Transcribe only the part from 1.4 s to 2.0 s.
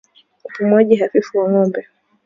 ngombe